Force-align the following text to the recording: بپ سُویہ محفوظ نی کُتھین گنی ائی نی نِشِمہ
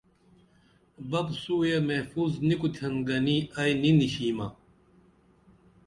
بپ 1.09 1.27
سُویہ 1.41 1.79
محفوظ 1.89 2.31
نی 2.47 2.55
کُتھین 2.59 2.93
گنی 3.07 3.37
ائی 3.59 3.73
نی 3.81 3.91
نِشِمہ 3.99 4.47